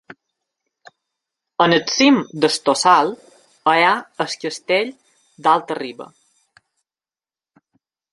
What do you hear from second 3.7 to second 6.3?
hi ha el Castell d'Alta-riba.